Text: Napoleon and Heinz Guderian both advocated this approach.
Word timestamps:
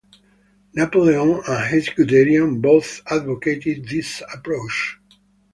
Napoleon 0.73 1.43
and 1.45 1.45
Heinz 1.45 1.89
Guderian 1.89 2.59
both 2.59 3.01
advocated 3.05 3.87
this 3.87 4.23
approach. 4.33 4.97